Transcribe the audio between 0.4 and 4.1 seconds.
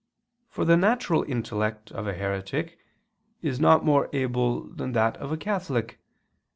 For the natural intellect of a heretic is not more